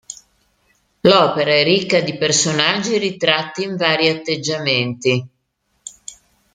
L'opera 1.01 1.51
è 1.53 1.63
ricca 1.63 1.99
di 2.01 2.17
personaggi 2.17 2.97
ritratti 2.97 3.61
in 3.61 3.75
vari 3.77 4.07
atteggiamenti. 4.09 5.27